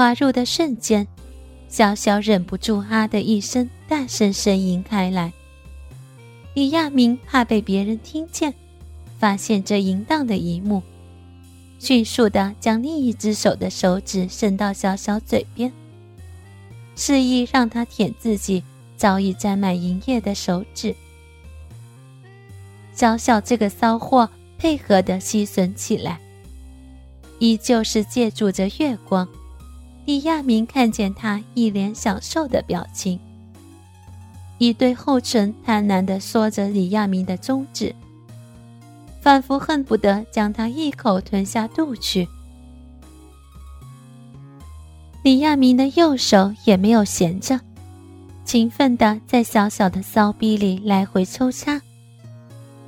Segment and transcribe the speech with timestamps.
[0.00, 1.06] 滑入的瞬间，
[1.68, 5.30] 小小忍不住啊的一声，大声呻吟开来。
[6.54, 8.54] 李亚明怕被别人听见，
[9.18, 10.82] 发现这淫荡的一幕，
[11.78, 15.70] 迅速的将另一只手的手指伸到小小嘴边，
[16.96, 18.64] 示意让他舔自己
[18.96, 20.96] 早已沾满银液的手指。
[22.94, 24.26] 小小这个骚货
[24.56, 26.18] 配合的吸吮起来，
[27.38, 29.28] 依旧是借助着月光。
[30.10, 33.16] 李亚明看见他一脸享受的表情，
[34.58, 37.94] 一对厚唇贪婪的缩着李亚明的中指，
[39.20, 42.28] 仿佛恨不得将他一口吞下肚去。
[45.22, 47.60] 李亚明的右手也没有闲着，
[48.44, 51.80] 勤奋的在小小的骚逼里来回抽插。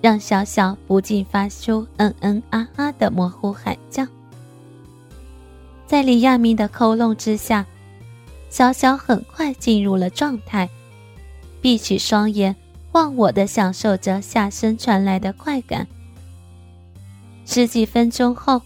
[0.00, 4.06] 让小小不禁发出嗯嗯啊啊的模糊喊叫。
[5.88, 7.64] 在李亚明的抠弄之下，
[8.50, 10.68] 小小很快进入了状态，
[11.62, 12.54] 闭起双眼，
[12.92, 15.88] 忘我的享受着下身传来的快感。
[17.46, 18.60] 十几分钟后，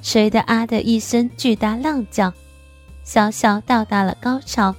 [0.00, 2.32] 随着啊的一声巨大浪叫，
[3.02, 4.72] 小小到达了高潮。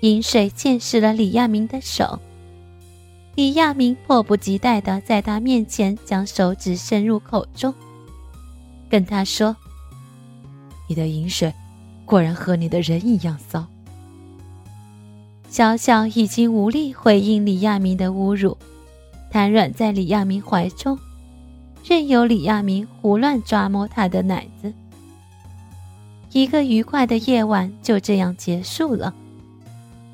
[0.00, 2.20] 饮水溅湿了李亚明的手。
[3.36, 7.74] 李亚明迫不及待地在他面前将手指伸入口中，
[8.90, 9.56] 跟他说
[10.88, 11.54] ：“你的饮水
[12.04, 13.64] 果然和你的人一样骚。”
[15.48, 18.58] 小小已经无力回应李亚明的侮辱，
[19.30, 20.98] 瘫软在李亚明怀中，
[21.84, 24.72] 任由李亚明胡乱抓摸他的奶子。
[26.32, 29.14] 一个愉快的夜晚就这样结束了。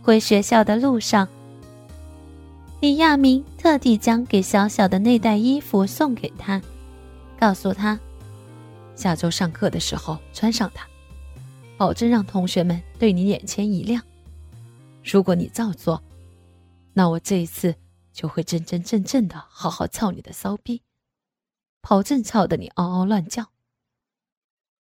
[0.03, 1.27] 回学校的路上。
[2.81, 6.61] 李亚明特地将给小小的那袋衣服送给他，
[7.41, 7.99] 告诉他，
[8.95, 10.89] 下周上课的时候穿上它，
[11.77, 14.03] 保证让同学们对你眼前一亮。
[15.03, 16.03] 如果你照做，
[16.93, 17.75] 那我这一次
[18.13, 20.83] 就会真真正正的好好操你的骚逼，
[21.81, 23.51] 保证操得你嗷嗷乱叫。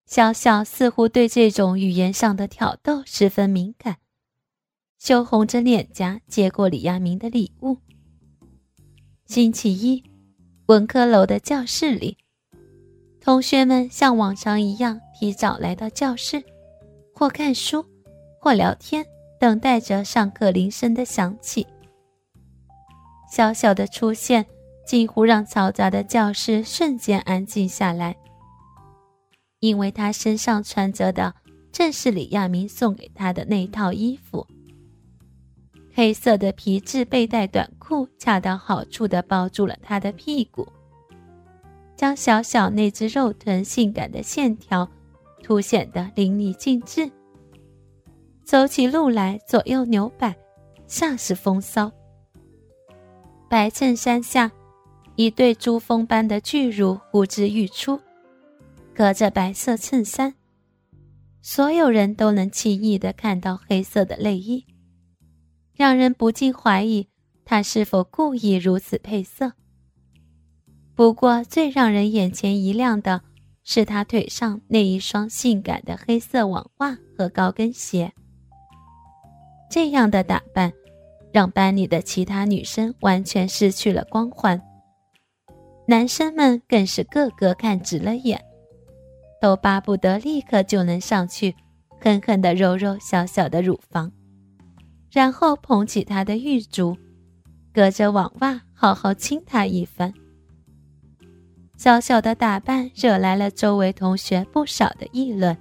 [0.05, 3.97] 小小似乎对这种语言上的挑逗十分敏感，
[4.97, 7.77] 羞红着脸颊接过李亚明的礼物。
[9.25, 10.03] 星期一，
[10.65, 12.17] 文科楼的教室里，
[13.21, 16.43] 同学们像往常一样提早来到教室，
[17.13, 17.85] 或看书，
[18.39, 19.05] 或聊天，
[19.39, 21.67] 等待着上课铃声的响起。
[23.31, 24.45] 小小的出现，
[24.87, 28.15] 几乎让嘈杂的教室瞬间安静下来，
[29.59, 31.35] 因为他身上穿着的
[31.71, 34.47] 正是李亚明送给他的那套衣服。
[35.93, 40.65] 黑色的皮质背带短裤恰到好处地包住了她的屁股，
[41.99, 44.89] 将小小那只肉臀性感的线条
[45.43, 47.11] 凸显得淋漓尽致。
[48.45, 50.33] 走起路来左右扭摆，
[50.87, 51.91] 煞是风骚。
[53.49, 54.49] 白衬衫下，
[55.17, 57.99] 一对珠峰般的巨乳呼之欲出，
[58.95, 60.33] 隔着白色衬衫，
[61.41, 64.65] 所有人都能轻易地看到黑色的内衣。
[65.75, 67.09] 让人不禁怀疑
[67.43, 69.51] 他是否故意如此配色。
[70.99, 73.21] 不过，最让人眼前一亮的
[73.63, 78.11] 是他腿上那一双性感的黑色网袜和高跟鞋。
[79.71, 80.73] 这样的打扮，
[81.31, 84.61] 让班里的其他女生完全失去了光环，
[85.87, 88.43] 男生们更是个个看直了眼，
[89.41, 91.55] 都巴不得立刻就能上去，
[92.01, 94.11] 狠狠地揉揉小小的乳房。
[95.09, 96.97] 然后捧起他的玉足，
[97.73, 100.13] 隔着网袜好好亲他一番。
[101.79, 105.57] 小小的打扮惹来了周围同学不少的议论，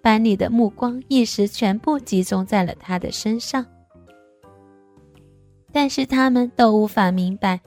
[0.00, 3.66] 班里的目光一时全部集中在了他的身上。
[5.72, 7.60] 但是他们都无法明白，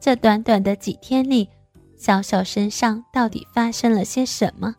[0.00, 1.46] 这短短的几天里，
[1.98, 4.74] 小小身上到底发生了些什么，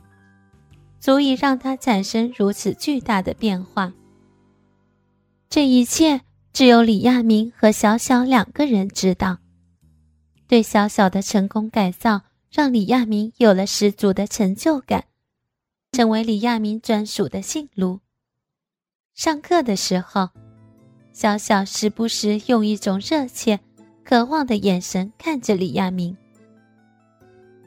[1.00, 3.94] 足以让他产生如此巨大的变化。
[5.52, 6.22] 这一切
[6.52, 9.38] 只有李亚明和小小两个人知道。
[10.52, 15.06] 对小小的成功改造，让李亚明有了十足的成就感，
[15.94, 18.02] 成为李亚明专属的性奴。
[19.14, 20.28] 上课的时候，
[21.14, 23.58] 小小时不时用一种热切、
[24.04, 26.18] 渴望的眼神看着李亚明，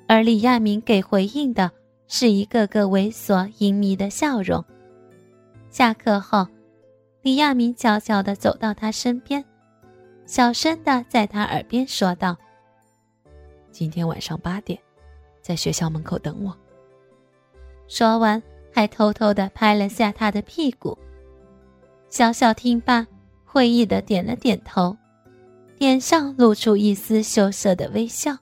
[0.06, 1.70] 而李亚明给回应的
[2.06, 4.62] 是一个个猥琐淫靡的笑容。
[5.70, 6.46] 下课后。
[7.22, 9.42] 李亚明悄悄地走到他身边，
[10.26, 12.36] 小声地在他耳边说道
[13.74, 14.78] ：“今天晚上八点，
[15.42, 16.56] 在学校门口等我。”
[17.88, 18.40] 说完，
[18.72, 20.96] 还偷偷的拍了下他的屁股。
[22.08, 23.04] 小小听罢，
[23.44, 24.96] 会意的点了点头，
[25.76, 28.36] 脸上露出一丝羞涩的微笑。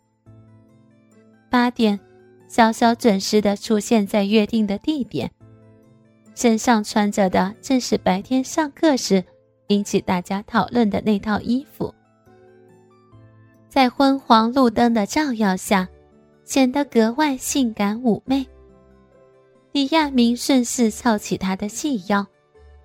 [1.49, 1.99] 八点，
[2.47, 5.31] 小小准时的出现在约定的地点，
[6.35, 9.25] 身上穿着的正是白天上课时
[9.69, 11.95] 引起大家讨论的那套衣服，
[13.73, 15.89] 在昏黄路灯的照耀下，
[16.45, 18.47] 显得格外性感妩媚。
[19.73, 22.27] 李亚明顺势翘起他的细腰，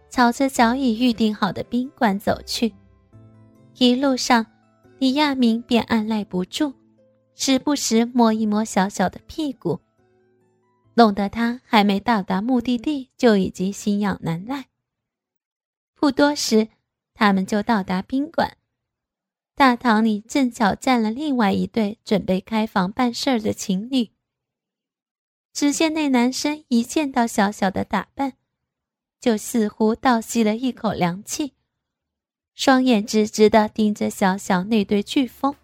[0.09, 2.73] 朝着早已预定好的宾馆走去。
[3.77, 4.45] 一路上，
[4.97, 6.73] 李亚明便按耐不住，
[7.35, 9.81] 时不时摸一摸小小的屁股，
[10.93, 14.67] 弄得他还没到达目的地就已经心痒难耐。
[15.95, 16.69] 不多时，
[17.13, 18.49] 他们就到达宾馆。
[19.57, 24.11] 大堂里正巧站了另外一对准备开房办事儿的情侣。
[25.51, 28.33] 只见那男生一见到小小的打扮，
[29.19, 31.53] 就似乎倒吸了一口凉气，
[32.53, 35.55] 双眼直直的盯着小小那对巨峰。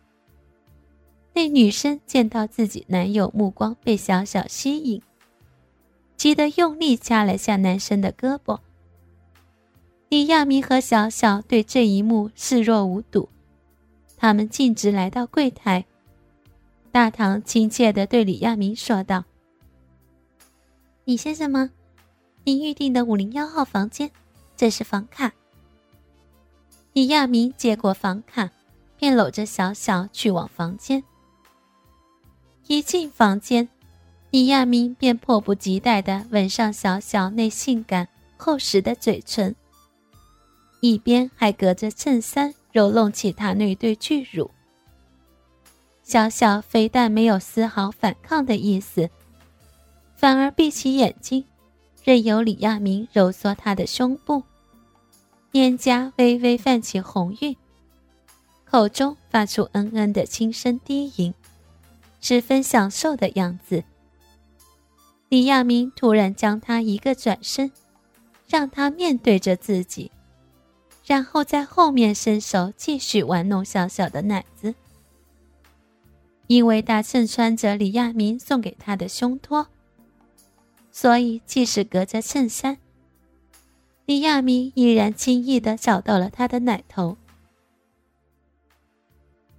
[1.33, 5.03] 那女生见到自己男友目光被小小吸引，
[6.17, 8.59] 急得用力掐了下男生的胳膊。
[10.09, 13.29] 李亚明和小小对这一幕视若无睹，
[14.23, 15.83] 他们径直来到柜台，
[16.93, 19.25] 大堂亲切地对李亚明说道。
[21.03, 21.69] 李先生吗？
[22.45, 24.09] 您预定的五零幺号房间，
[24.55, 25.33] 这是房卡。
[26.93, 28.49] 李亚明接过房卡，
[28.95, 31.03] 便搂着小小去往房间。
[32.67, 33.67] 一进房间，
[34.29, 39.53] 李亚明便迫不及待地吻上小小那性感厚实的嘴唇，
[40.79, 44.51] 一边还隔着衬衫揉弄起她那对巨乳。
[46.03, 49.09] 小小非但没有丝毫反抗的意思。
[50.15, 51.45] 反而闭起眼睛，
[52.03, 54.43] 任由李亚明揉搓她的胸部，
[55.51, 57.55] 脸颊微微泛起红晕，
[58.65, 61.33] 口中发出嗯嗯的轻声低吟，
[62.19, 63.83] 十分享受的样子。
[65.29, 67.71] 李亚明突然将他一个转身，
[68.47, 70.11] 让他面对着自己，
[71.05, 74.73] 然后在后面伸手继续玩弄小小的奶子。
[76.47, 79.67] 因为大圣穿着李亚明送给他的胸托。
[80.91, 82.77] 所以，即使隔着衬衫，
[84.05, 87.17] 李亚明依然轻易的找到了他的奶头。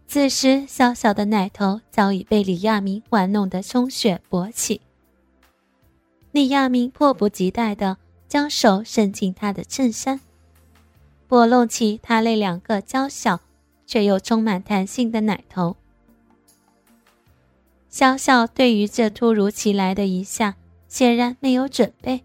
[0.06, 4.80] 此时，小小的奶头早已被李亚明玩弄得充血勃起。
[6.30, 7.96] 李亚明迫不及待的
[8.28, 10.20] 将手伸进他的衬衫，
[11.26, 13.40] 拨弄起他那两个娇小
[13.86, 15.76] 却又充满弹性的奶头。
[17.88, 20.56] 小小对于这突如其来的一下。
[20.86, 22.22] 显然没有准备。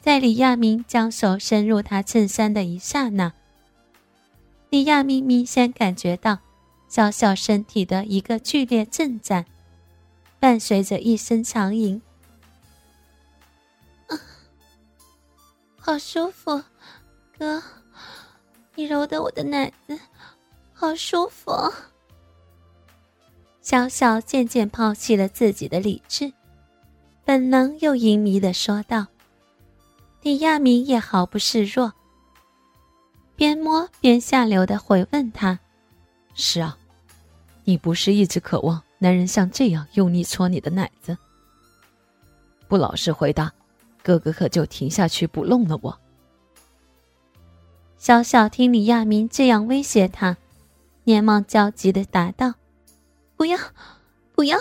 [0.00, 3.34] 在李亚明将手伸入他衬衫的一刹那，
[4.70, 6.38] 李亚明明显感觉到
[6.88, 9.44] 小小身体的一个剧烈震颤，
[10.40, 12.00] 伴随着一声长吟
[14.08, 14.16] ：“啊，
[15.76, 16.62] 好舒服，
[17.38, 17.62] 哥，
[18.74, 19.98] 你揉的我的奶子，
[20.72, 21.52] 好舒服。”
[23.60, 26.32] 小小渐渐抛弃了自己的理智。
[27.24, 29.06] 本能又淫迷的说道
[30.22, 31.92] ：“李亚明也毫不示弱，
[33.34, 35.58] 边摸边下流的回问他
[36.34, 36.78] ：‘是啊，
[37.64, 41.18] 你不是一直渴望男人像这样用力搓你的奶子？
[42.68, 43.52] 不老实回答，
[44.04, 45.98] 哥哥可就停下去不弄了我。’
[48.06, 50.36] 小小听李亚明这样威胁他，
[51.02, 52.54] 连忙焦急的答道
[53.36, 53.58] ：‘不要，
[54.32, 54.56] 不要，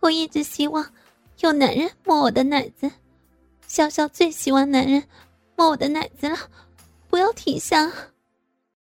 [0.00, 0.84] 我一直希望。’”
[1.42, 2.90] 有男人摸我的奶子，
[3.68, 5.04] 小小最喜欢男人
[5.54, 6.36] 摸我的奶子了，
[7.08, 7.88] 不要停下！